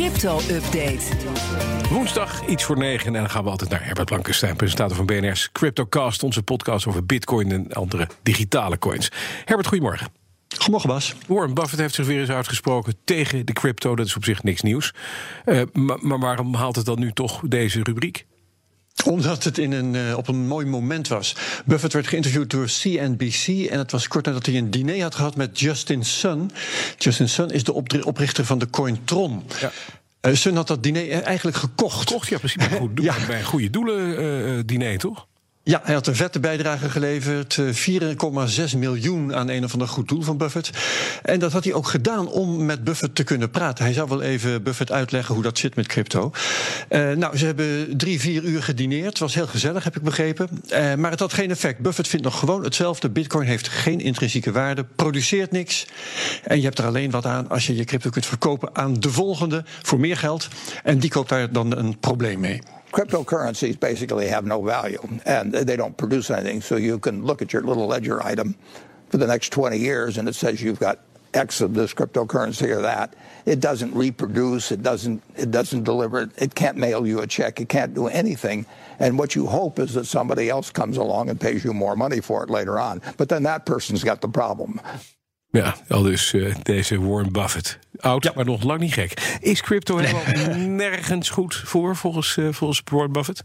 crypto-update. 0.00 1.00
Woensdag, 1.90 2.46
iets 2.46 2.64
voor 2.64 2.78
negen. 2.78 3.06
En 3.06 3.12
dan 3.12 3.30
gaan 3.30 3.44
we 3.44 3.50
altijd 3.50 3.70
naar 3.70 3.84
Herbert 3.84 4.08
Blankenstein, 4.08 4.56
presentator 4.56 4.96
van 4.96 5.06
BNR's 5.06 5.52
CryptoCast. 5.52 6.22
Onze 6.22 6.42
podcast 6.42 6.86
over 6.86 7.06
bitcoin 7.06 7.52
en 7.52 7.72
andere 7.72 8.08
digitale 8.22 8.78
coins. 8.78 9.12
Herbert, 9.44 9.68
goedemorgen. 9.68 10.08
Goedemorgen, 10.48 10.88
Bas. 10.88 11.14
Warren 11.26 11.54
Buffett 11.54 11.80
heeft 11.80 11.94
zich 11.94 12.06
weer 12.06 12.20
eens 12.20 12.30
uitgesproken 12.30 12.94
tegen 13.04 13.46
de 13.46 13.52
crypto. 13.52 13.96
Dat 13.96 14.06
is 14.06 14.16
op 14.16 14.24
zich 14.24 14.42
niks 14.42 14.62
nieuws. 14.62 14.94
Uh, 15.46 15.62
maar, 15.72 15.98
maar 16.00 16.18
waarom 16.18 16.54
haalt 16.54 16.76
het 16.76 16.84
dan 16.84 16.98
nu 16.98 17.12
toch 17.12 17.40
deze 17.44 17.82
rubriek? 17.82 18.26
Omdat 19.04 19.44
het 19.44 19.58
in 19.58 19.72
een, 19.72 19.94
uh, 19.94 20.16
op 20.16 20.28
een 20.28 20.46
mooi 20.46 20.66
moment 20.66 21.08
was. 21.08 21.36
Buffett 21.64 21.92
werd 21.92 22.06
geïnterviewd 22.06 22.50
door 22.50 22.66
CNBC. 22.66 23.68
En 23.70 23.78
het 23.78 23.90
was 23.90 24.08
kort 24.08 24.24
nadat 24.24 24.46
hij 24.46 24.56
een 24.56 24.70
diner 24.70 25.02
had 25.02 25.14
gehad 25.14 25.36
met 25.36 25.60
Justin 25.60 26.04
Sun. 26.04 26.50
Justin 26.98 27.28
Sun 27.28 27.50
is 27.50 27.64
de 27.64 28.04
oprichter 28.04 28.44
van 28.44 28.58
de 28.58 28.70
Cointron. 28.70 29.42
Ja. 29.60 29.72
Uh, 30.22 30.34
Sun 30.34 30.56
had 30.56 30.66
dat 30.66 30.82
diner 30.82 31.22
eigenlijk 31.22 31.56
gekocht. 31.56 32.08
Gekocht, 32.08 32.28
ja, 32.28 32.38
precies. 32.38 32.68
Bij, 32.68 32.78
goed, 32.78 32.90
ja. 33.02 33.14
bij 33.26 33.38
een 33.38 33.44
goede 33.44 33.70
doelen 33.70 34.22
uh, 34.22 34.62
diner, 34.66 34.98
toch? 34.98 35.26
Ja, 35.62 35.80
hij 35.82 35.94
had 35.94 36.06
een 36.06 36.16
vette 36.16 36.40
bijdrage 36.40 36.90
geleverd. 36.90 37.58
4,6 37.58 38.78
miljoen 38.78 39.34
aan 39.34 39.48
een 39.48 39.64
of 39.64 39.72
ander 39.72 39.88
goed 39.88 40.08
doel 40.08 40.22
van 40.22 40.36
Buffett. 40.36 40.70
En 41.22 41.38
dat 41.38 41.52
had 41.52 41.64
hij 41.64 41.72
ook 41.72 41.88
gedaan 41.88 42.28
om 42.28 42.64
met 42.64 42.84
Buffett 42.84 43.14
te 43.14 43.24
kunnen 43.24 43.50
praten. 43.50 43.84
Hij 43.84 43.92
zou 43.92 44.08
wel 44.08 44.22
even 44.22 44.62
Buffett 44.62 44.92
uitleggen 44.92 45.34
hoe 45.34 45.42
dat 45.42 45.58
zit 45.58 45.76
met 45.76 45.86
crypto. 45.86 46.30
Uh, 46.90 47.12
nou, 47.12 47.36
ze 47.36 47.46
hebben 47.46 47.96
drie, 47.96 48.20
vier 48.20 48.42
uur 48.44 48.62
gedineerd. 48.62 49.06
Het 49.06 49.18
was 49.18 49.34
heel 49.34 49.46
gezellig, 49.46 49.84
heb 49.84 49.96
ik 49.96 50.02
begrepen. 50.02 50.48
Uh, 50.72 50.94
maar 50.94 51.10
het 51.10 51.20
had 51.20 51.32
geen 51.32 51.50
effect. 51.50 51.78
Buffett 51.78 52.08
vindt 52.08 52.24
nog 52.24 52.38
gewoon 52.38 52.64
hetzelfde. 52.64 53.10
Bitcoin 53.10 53.46
heeft 53.46 53.68
geen 53.68 54.00
intrinsieke 54.00 54.52
waarde, 54.52 54.84
produceert 54.96 55.50
niks. 55.50 55.86
En 56.44 56.56
je 56.56 56.64
hebt 56.64 56.78
er 56.78 56.86
alleen 56.86 57.10
wat 57.10 57.26
aan 57.26 57.48
als 57.48 57.66
je 57.66 57.76
je 57.76 57.84
crypto 57.84 58.10
kunt 58.10 58.26
verkopen 58.26 58.70
aan 58.72 58.94
de 58.94 59.10
volgende 59.10 59.64
voor 59.82 60.00
meer 60.00 60.16
geld. 60.16 60.48
En 60.82 60.98
die 60.98 61.10
koopt 61.10 61.28
daar 61.28 61.52
dan 61.52 61.76
een 61.76 61.98
probleem 61.98 62.40
mee. 62.40 62.60
Cryptocurrencies 62.92 63.78
basically 63.78 64.28
have 64.28 64.44
no 64.44 64.62
value 64.62 65.00
and 65.24 65.52
they 65.52 65.76
don't 65.76 65.96
produce 65.96 66.30
anything. 66.30 66.60
So 66.60 66.76
you 66.76 66.98
can 66.98 67.24
look 67.24 67.42
at 67.42 67.52
your 67.52 67.62
little 67.62 67.86
ledger 67.86 68.22
item 68.22 68.56
for 69.08 69.18
the 69.18 69.26
next 69.26 69.50
20 69.50 69.76
years 69.76 70.18
and 70.18 70.28
it 70.28 70.34
says 70.34 70.62
you've 70.62 70.80
got 70.80 71.00
X 71.32 71.60
of 71.60 71.74
this 71.74 71.94
cryptocurrency 71.94 72.68
or 72.68 72.82
that. 72.82 73.14
It 73.46 73.60
doesn't 73.60 73.94
reproduce, 73.94 74.72
it 74.72 74.82
doesn't 74.82 75.22
it 75.36 75.50
doesn't 75.50 75.84
deliver 75.84 76.30
it, 76.36 76.54
can't 76.54 76.76
mail 76.76 77.06
you 77.06 77.20
a 77.20 77.26
check, 77.26 77.60
it 77.60 77.68
can't 77.68 77.94
do 77.94 78.08
anything. 78.08 78.66
And 78.98 79.18
what 79.18 79.34
you 79.34 79.46
hope 79.46 79.78
is 79.78 79.94
that 79.94 80.06
somebody 80.06 80.50
else 80.50 80.70
comes 80.70 80.96
along 80.96 81.30
and 81.30 81.40
pays 81.40 81.64
you 81.64 81.72
more 81.72 81.96
money 81.96 82.20
for 82.20 82.42
it 82.42 82.50
later 82.50 82.78
on. 82.78 83.00
But 83.16 83.28
then 83.28 83.44
that 83.44 83.64
person's 83.64 84.04
got 84.04 84.20
the 84.20 84.28
problem. 84.28 84.80
Ja, 85.52 85.74
al 85.88 86.02
dus 86.02 86.32
uh, 86.32 86.54
deze 86.62 86.98
Warren 86.98 87.32
Buffett. 87.32 87.78
Oud, 88.00 88.24
ja. 88.24 88.32
maar 88.34 88.44
nog 88.44 88.62
lang 88.62 88.80
niet 88.80 88.92
gek. 88.92 89.38
Is 89.40 89.62
crypto 89.62 89.96
helemaal 89.96 90.56
nergens 90.86 91.30
goed 91.30 91.62
voor, 91.64 91.96
volgens, 91.96 92.36
uh, 92.36 92.48
volgens 92.52 92.82
Warren 92.84 93.12
Buffett? 93.12 93.44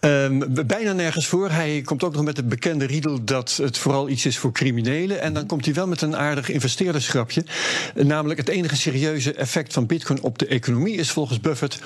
Um, 0.00 0.66
bijna 0.66 0.92
nergens 0.92 1.26
voor. 1.26 1.50
Hij 1.50 1.82
komt 1.84 2.04
ook 2.04 2.12
nog 2.14 2.24
met 2.24 2.36
het 2.36 2.48
bekende 2.48 2.86
riedel 2.86 3.24
dat 3.24 3.58
het 3.62 3.78
vooral 3.78 4.08
iets 4.08 4.26
is 4.26 4.38
voor 4.38 4.52
criminelen. 4.52 5.20
En 5.20 5.32
dan 5.32 5.46
komt 5.46 5.64
hij 5.64 5.74
wel 5.74 5.86
met 5.86 6.00
een 6.00 6.16
aardig 6.16 6.48
investeerdersgrapje. 6.48 7.44
Namelijk 7.94 8.40
het 8.40 8.48
enige 8.48 8.76
serieuze 8.76 9.34
effect 9.34 9.72
van 9.72 9.86
bitcoin 9.86 10.22
op 10.22 10.38
de 10.38 10.46
economie 10.46 10.96
is 10.96 11.10
volgens 11.10 11.40
Buffett 11.40 11.80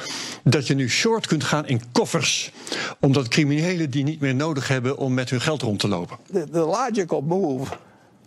dat 0.44 0.66
je 0.66 0.74
nu 0.74 0.90
short 0.90 1.26
kunt 1.26 1.44
gaan 1.44 1.66
in 1.66 1.82
koffers. 1.92 2.52
Omdat 3.00 3.28
criminelen 3.28 3.90
die 3.90 4.04
niet 4.04 4.20
meer 4.20 4.34
nodig 4.34 4.68
hebben 4.68 4.96
om 4.96 5.14
met 5.14 5.30
hun 5.30 5.40
geld 5.40 5.62
rond 5.62 5.78
te 5.78 5.88
lopen. 5.88 6.16
The, 6.32 6.48
the 6.52 6.58
logical 6.58 7.20
move 7.20 7.72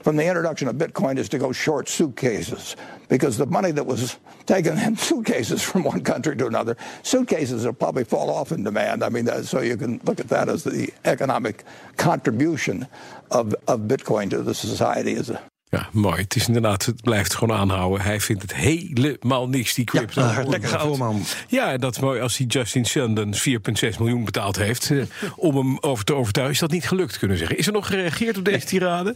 from 0.03 0.17
the 0.17 0.25
introduction 0.25 0.67
of 0.67 0.75
Bitcoin 0.75 1.17
is 1.17 1.29
to 1.29 1.37
go 1.37 1.51
short 1.53 1.87
suitcases 1.87 2.75
because 3.07 3.37
the 3.37 3.45
money 3.45 3.71
that 3.71 3.85
was 3.85 4.17
taken 4.45 4.77
in 4.77 4.97
suitcases 5.09 5.63
from 5.63 5.83
one 5.83 6.01
country 6.01 6.35
to 6.35 6.45
another, 6.45 6.75
suitcases 7.03 7.65
will 7.65 7.73
probably 7.73 8.03
fall 8.03 8.29
off 8.29 8.51
in 8.51 8.63
demand. 8.63 9.03
I 9.03 9.09
mean, 9.09 9.27
so 9.43 9.61
you 9.61 9.77
can 9.77 10.01
look 10.03 10.19
at 10.19 10.27
that 10.27 10.49
as 10.49 10.63
the 10.63 10.91
economic 11.05 11.63
contribution 11.95 12.87
of, 13.31 13.55
of 13.67 13.81
Bitcoin 13.81 14.29
to 14.31 14.43
the 14.43 14.53
society. 14.53 15.15
As 15.15 15.29
a, 15.29 15.41
ja, 15.69 15.87
mooi. 15.91 16.21
Het 16.21 16.35
is 16.35 16.47
inderdaad, 16.47 16.85
het 16.85 17.01
blijft 17.01 17.35
gewoon 17.35 17.57
aanhouden. 17.57 18.01
Hij 18.01 18.19
vindt 18.19 18.41
het 18.41 18.55
helemaal 18.55 19.49
niks, 19.49 19.73
die 19.73 19.85
crypto. 19.85 20.21
Ja, 20.21 20.43
lekker 20.47 20.77
oude 20.77 20.97
man. 20.97 21.21
Ja, 21.47 21.77
dat 21.77 21.95
is 21.95 22.01
mooi. 22.01 22.21
Als 22.21 22.37
hij 22.37 22.47
Justin 22.47 22.85
Sun 22.85 23.35
4,6 23.35 23.97
miljoen 23.99 24.25
betaald 24.25 24.55
heeft... 24.55 24.91
Eh, 24.91 25.03
om 25.35 25.55
hem 25.55 25.77
over 25.79 26.05
te 26.05 26.13
overtuigen, 26.13 26.55
is 26.55 26.61
dat 26.61 26.71
niet 26.71 26.87
gelukt, 26.87 27.17
kunnen 27.17 27.37
zeggen. 27.37 27.57
Is 27.57 27.67
er 27.67 27.73
nog 27.73 27.87
gereageerd 27.87 28.37
op 28.37 28.45
deze 28.45 28.65
tirade? 28.65 29.15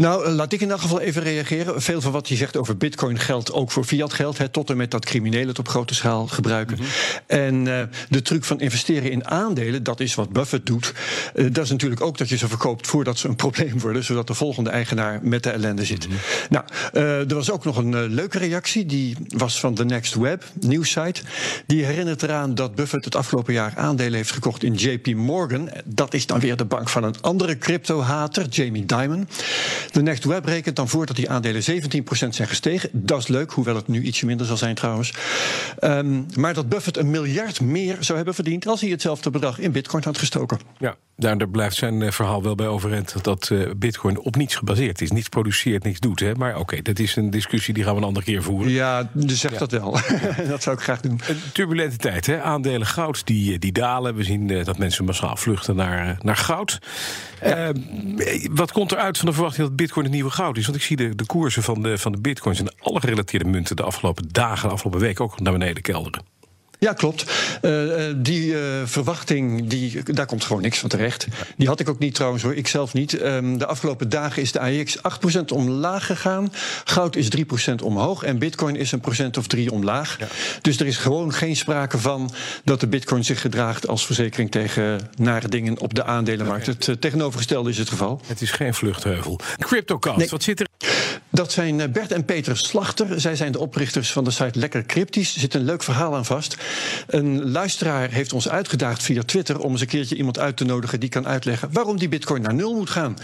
Nou, 0.00 0.28
laat 0.28 0.52
ik 0.52 0.60
in 0.60 0.70
elk 0.70 0.80
geval 0.80 1.00
even 1.00 1.22
reageren. 1.22 1.82
Veel 1.82 2.00
van 2.00 2.12
wat 2.12 2.28
hij 2.28 2.36
zegt 2.36 2.56
over 2.56 2.76
bitcoin 2.76 3.18
geldt 3.18 3.52
ook 3.52 3.70
voor 3.70 3.84
fiat 3.84 4.12
geld. 4.12 4.38
Hè, 4.38 4.48
tot 4.48 4.70
en 4.70 4.76
met 4.76 4.90
dat 4.90 5.04
criminelen 5.04 5.48
het 5.48 5.58
op 5.58 5.68
grote 5.68 5.94
schaal 5.94 6.26
gebruiken. 6.26 6.76
Mm 6.76 6.84
-hmm. 6.84 6.90
En 7.26 7.66
uh, 7.66 7.82
de 8.08 8.22
truc 8.22 8.44
van 8.44 8.60
investeren 8.60 9.10
in 9.10 9.26
aandelen, 9.26 9.82
dat 9.82 10.00
is 10.00 10.14
wat 10.14 10.32
Buffett 10.32 10.66
doet. 10.66 10.94
Uh, 11.34 11.46
dat 11.52 11.64
is 11.64 11.70
natuurlijk 11.70 12.00
ook 12.00 12.18
dat 12.18 12.28
je 12.28 12.36
ze 12.36 12.48
verkoopt 12.48 12.86
voordat 12.86 13.18
ze 13.18 13.28
een 13.28 13.36
probleem 13.44 13.80
worden. 13.80 14.04
Zodat 14.04 14.26
de 14.26 14.34
volgende 14.34 14.70
eigenaar 14.70 15.20
met 15.22 15.42
de 15.42 15.50
ellende 15.50 15.84
zit. 15.84 16.06
Mm 16.08 16.12
-hmm. 16.12 16.20
Nou, 16.50 16.64
uh, 16.92 17.30
er 17.30 17.34
was 17.34 17.50
ook 17.50 17.64
nog 17.64 17.76
een 17.76 18.06
leuke 18.06 18.38
reactie. 18.38 18.86
Die 18.86 19.16
was 19.28 19.60
van 19.60 19.74
The 19.74 19.84
Next 19.84 20.14
Web, 20.14 20.44
nieuwssite. 20.60 21.20
Die 21.66 21.84
herinnert 21.84 22.22
eraan 22.22 22.54
dat 22.54 22.74
Buffett 22.74 23.04
het 23.04 23.16
afgelopen 23.16 23.52
jaar 23.52 23.72
aandelen 23.76 24.14
heeft 24.14 24.32
gekocht 24.32 24.62
in 24.62 24.74
JP 24.74 25.14
Morgan. 25.14 25.70
Dat 25.84 26.14
is 26.14 26.26
dan 26.26 26.40
weer 26.40 26.56
de 26.56 26.64
bank 26.64 26.88
van 26.88 27.04
een 27.04 27.20
andere 27.20 27.58
crypto-hater, 27.58 28.46
Jamie 28.46 28.86
Dimon. 28.86 29.28
De 29.90 30.02
Next 30.02 30.24
Web 30.24 30.44
rekent 30.44 30.76
dan 30.76 30.88
voor 30.88 31.06
dat 31.06 31.16
die 31.16 31.30
aandelen 31.30 31.62
17% 31.62 32.28
zijn 32.28 32.48
gestegen. 32.48 32.90
Dat 32.92 33.18
is 33.18 33.28
leuk, 33.28 33.52
hoewel 33.52 33.74
het 33.74 33.88
nu 33.88 34.02
ietsje 34.02 34.26
minder 34.26 34.46
zal 34.46 34.56
zijn 34.56 34.74
trouwens. 34.74 35.14
Um, 35.80 36.26
maar 36.36 36.54
dat 36.54 36.68
Buffett 36.68 36.96
een 36.96 37.10
miljard 37.10 37.60
meer 37.60 37.96
zou 38.00 38.16
hebben 38.16 38.34
verdiend 38.34 38.66
als 38.66 38.80
hij 38.80 38.90
hetzelfde 38.90 39.30
bedrag 39.30 39.58
in 39.58 39.72
bitcoin 39.72 40.02
had 40.04 40.18
gestoken. 40.18 40.58
Ja, 40.78 40.96
daar 41.16 41.48
blijft 41.48 41.76
zijn 41.76 42.02
eh, 42.02 42.10
verhaal 42.10 42.42
wel 42.42 42.54
bij 42.54 42.66
overeind 42.66 43.24
dat 43.24 43.48
uh, 43.52 43.70
bitcoin 43.76 44.18
op 44.18 44.36
niets 44.36 44.54
gebaseerd 44.54 45.00
is. 45.00 45.10
Niets 45.10 45.28
produceert, 45.28 45.84
niets 45.84 46.00
doet. 46.00 46.20
Hè? 46.20 46.34
Maar 46.34 46.50
oké, 46.50 46.60
okay, 46.60 46.82
dat 46.82 46.98
is 46.98 47.16
een 47.16 47.30
discussie 47.30 47.74
die 47.74 47.84
gaan 47.84 47.94
we 47.94 48.00
een 48.00 48.06
andere 48.06 48.26
keer 48.26 48.42
voeren. 48.42 48.72
Ja, 48.72 49.10
dus 49.12 49.40
zeg 49.40 49.52
ja. 49.52 49.58
dat 49.58 49.70
wel. 49.70 49.98
dat 50.48 50.62
zou 50.62 50.76
ik 50.76 50.82
graag 50.82 51.00
doen. 51.00 51.20
Een 51.28 51.36
turbulente 51.52 51.96
tijd, 51.96 52.26
hè? 52.26 52.42
Aandelen 52.42 52.86
goud 52.86 53.26
die, 53.26 53.58
die 53.58 53.72
dalen. 53.72 54.14
We 54.14 54.24
zien 54.24 54.48
uh, 54.48 54.64
dat 54.64 54.78
mensen 54.78 55.04
massaal 55.04 55.36
vluchten 55.36 55.76
naar, 55.76 56.18
naar 56.22 56.36
goud. 56.36 56.78
Ja. 57.44 57.72
wat 58.50 58.72
komt 58.72 58.92
eruit 58.92 59.18
van 59.18 59.26
de 59.26 59.32
verwachting 59.32 59.69
dat 59.70 59.78
bitcoin 59.78 60.04
het 60.04 60.14
nieuwe 60.14 60.30
goud 60.30 60.56
is? 60.56 60.64
Want 60.64 60.76
ik 60.76 60.82
zie 60.82 60.96
de, 60.96 61.14
de 61.14 61.26
koersen 61.26 61.62
van 61.62 61.82
de, 61.82 61.98
van 61.98 62.12
de 62.12 62.20
bitcoins 62.20 62.60
en 62.60 62.74
alle 62.78 63.00
gerelateerde 63.00 63.48
munten 63.48 63.76
de 63.76 63.82
afgelopen 63.82 64.28
dagen, 64.32 64.68
de 64.68 64.74
afgelopen 64.74 65.00
week 65.00 65.20
ook 65.20 65.40
naar 65.40 65.52
beneden 65.52 65.82
kelderen. 65.82 66.24
Ja, 66.80 66.92
klopt. 66.92 67.24
Uh, 67.62 68.04
die 68.16 68.46
uh, 68.46 68.58
verwachting, 68.84 69.68
die, 69.68 70.02
daar 70.02 70.26
komt 70.26 70.44
gewoon 70.44 70.62
niks 70.62 70.78
van 70.78 70.88
terecht. 70.88 71.26
Die 71.56 71.68
had 71.68 71.80
ik 71.80 71.88
ook 71.88 71.98
niet 71.98 72.14
trouwens 72.14 72.42
hoor, 72.42 72.54
ik 72.54 72.66
zelf 72.66 72.92
niet. 72.92 73.22
Um, 73.22 73.58
de 73.58 73.66
afgelopen 73.66 74.08
dagen 74.08 74.42
is 74.42 74.52
de 74.52 74.60
AEX 74.60 74.98
8% 74.98 75.00
omlaag 75.52 76.06
gegaan. 76.06 76.52
Goud 76.84 77.16
is 77.16 77.28
3% 77.70 77.74
omhoog 77.82 78.22
en 78.22 78.38
bitcoin 78.38 78.76
is 78.76 78.92
een 78.92 79.00
procent 79.00 79.36
of 79.36 79.46
3 79.46 79.72
omlaag. 79.72 80.16
Ja. 80.18 80.26
Dus 80.60 80.80
er 80.80 80.86
is 80.86 80.96
gewoon 80.96 81.32
geen 81.32 81.56
sprake 81.56 81.98
van 81.98 82.30
dat 82.64 82.80
de 82.80 82.86
bitcoin 82.86 83.24
zich 83.24 83.40
gedraagt 83.40 83.88
als 83.88 84.06
verzekering 84.06 84.50
tegen 84.50 85.10
nare 85.16 85.48
dingen 85.48 85.78
op 85.78 85.94
de 85.94 86.04
aandelenmarkt. 86.04 86.66
Het 86.66 86.86
uh, 86.86 86.94
tegenovergestelde 86.94 87.70
is 87.70 87.78
het 87.78 87.88
geval. 87.88 88.20
Het 88.26 88.40
is 88.40 88.50
geen 88.50 88.74
vluchtheuvel. 88.74 89.40
CryptoCast, 89.58 90.16
nee. 90.16 90.28
wat 90.28 90.42
zit 90.42 90.60
er? 90.60 90.69
Dat 91.32 91.52
zijn 91.52 91.92
Bert 91.92 92.12
en 92.12 92.24
Peter 92.24 92.56
Slachter. 92.56 93.20
Zij 93.20 93.36
zijn 93.36 93.52
de 93.52 93.58
oprichters 93.58 94.12
van 94.12 94.24
de 94.24 94.30
site 94.30 94.58
Lekker 94.58 94.86
Cryptisch. 94.86 95.34
Er 95.34 95.40
zit 95.40 95.54
een 95.54 95.64
leuk 95.64 95.82
verhaal 95.82 96.16
aan 96.16 96.24
vast. 96.24 96.56
Een 97.06 97.50
luisteraar 97.50 98.10
heeft 98.10 98.32
ons 98.32 98.48
uitgedaagd 98.48 99.02
via 99.02 99.22
Twitter 99.22 99.58
om 99.58 99.72
eens 99.72 99.80
een 99.80 99.86
keertje 99.86 100.16
iemand 100.16 100.38
uit 100.38 100.56
te 100.56 100.64
nodigen 100.64 101.00
die 101.00 101.08
kan 101.08 101.26
uitleggen 101.26 101.68
waarom 101.72 101.98
die 101.98 102.08
bitcoin 102.08 102.42
naar 102.42 102.54
nul 102.54 102.74
moet 102.74 102.90
gaan. 102.90 103.16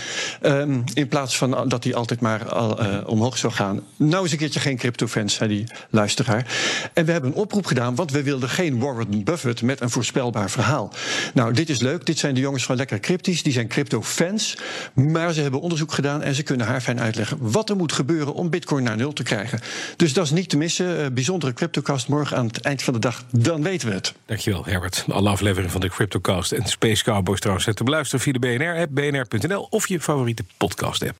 Um, 0.42 0.84
in 0.94 1.08
plaats 1.08 1.36
van 1.36 1.68
dat 1.68 1.84
hij 1.84 1.94
altijd 1.94 2.20
maar 2.20 2.48
al, 2.48 2.82
uh, 2.82 2.98
omhoog 3.06 3.38
zou 3.38 3.52
gaan. 3.52 3.80
Nou 3.96 4.22
eens 4.22 4.32
een 4.32 4.38
keertje 4.38 4.60
geen 4.60 4.76
crypto-fans, 4.76 5.34
zei 5.34 5.48
die 5.48 5.64
luisteraar. 5.90 6.46
En 6.92 7.04
we 7.04 7.12
hebben 7.12 7.30
een 7.30 7.36
oproep 7.36 7.66
gedaan, 7.66 7.94
want 7.94 8.10
we 8.10 8.22
wilden 8.22 8.48
geen 8.48 8.78
Warren 8.78 9.24
Buffett 9.24 9.62
met 9.62 9.80
een 9.80 9.90
voorspelbaar 9.90 10.50
verhaal. 10.50 10.92
Nou, 11.34 11.52
dit 11.52 11.68
is 11.68 11.80
leuk. 11.80 12.06
Dit 12.06 12.18
zijn 12.18 12.34
de 12.34 12.40
jongens 12.40 12.64
van 12.64 12.76
Lekker 12.76 13.00
Cryptisch. 13.00 13.42
Die 13.42 13.52
zijn 13.52 13.68
crypto-fans. 13.68 14.58
Maar 14.94 15.32
ze 15.32 15.40
hebben 15.40 15.60
onderzoek 15.60 15.92
gedaan 15.92 16.22
en 16.22 16.34
ze 16.34 16.42
kunnen 16.42 16.66
haar 16.66 16.80
fijn 16.80 17.00
uitleggen 17.00 17.38
wat 17.40 17.70
er 17.70 17.76
moet 17.76 17.92
gebeuren 17.92 18.04
om 18.34 18.50
bitcoin 18.50 18.84
naar 18.84 18.96
nul 18.96 19.12
te 19.12 19.22
krijgen. 19.22 19.60
Dus 19.96 20.12
dat 20.12 20.24
is 20.24 20.30
niet 20.30 20.48
te 20.48 20.56
missen. 20.56 21.00
Uh, 21.00 21.06
bijzondere 21.12 21.52
CryptoCast 21.52 22.08
morgen 22.08 22.36
aan 22.36 22.46
het 22.46 22.60
eind 22.60 22.82
van 22.82 22.94
de 22.94 23.00
dag. 23.00 23.24
Dan 23.30 23.62
weten 23.62 23.88
we 23.88 23.94
het. 23.94 24.14
Dankjewel, 24.26 24.64
Herbert. 24.64 25.04
Alle 25.08 25.28
afleveringen 25.28 25.70
van 25.70 25.80
de 25.80 25.88
CryptoCast 25.88 26.52
en 26.52 26.66
Space 26.66 27.04
Cowboys 27.04 27.40
trouwens 27.40 27.68
te 27.74 27.84
beluisteren 27.84 28.20
via 28.20 28.32
de 28.32 28.38
BNR-app, 28.38 28.94
bnr.nl 28.94 29.66
of 29.70 29.88
je 29.88 30.00
favoriete 30.00 30.44
podcast-app. 30.56 31.14